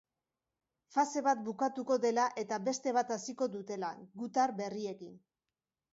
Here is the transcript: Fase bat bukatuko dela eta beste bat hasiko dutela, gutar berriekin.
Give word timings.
Fase 0.95 1.21
bat 1.27 1.43
bukatuko 1.49 1.97
dela 2.07 2.25
eta 2.43 2.59
beste 2.69 2.95
bat 2.99 3.15
hasiko 3.19 3.51
dutela, 3.57 3.95
gutar 4.23 4.59
berriekin. 4.63 5.17